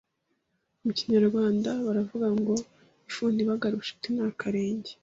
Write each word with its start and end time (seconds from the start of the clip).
Mu 0.83 0.91
Kinyarwanda 0.97 1.69
baravuga 1.85 2.27
ngo 2.39 2.55
Ifuni 3.09 3.39
ibagara 3.43 3.73
ubucuti 3.75 4.07
ni 4.11 4.21
akarenge 4.29 4.91